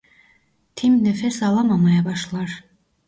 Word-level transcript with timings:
Tim 0.75 1.01
nefes 1.03 1.41
alamamaya 1.43 2.05
başlar. 2.05 2.63